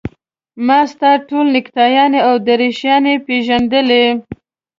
[0.67, 4.05] ما ستا ټولې نکټایانې او دریشیانې پېژندلې.